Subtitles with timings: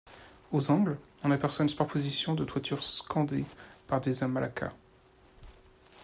[0.51, 3.45] Aux angles, on aperçoit une superposition de toitures scandées
[3.87, 4.73] par des amalaka.